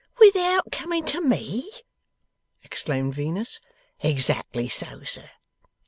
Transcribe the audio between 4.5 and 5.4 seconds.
so, sir!